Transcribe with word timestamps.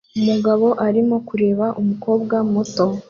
Umugabo 0.19 0.67
arimo 0.87 1.15
kureba 1.27 1.65
umukobwa 1.81 2.35
muto 2.51 2.85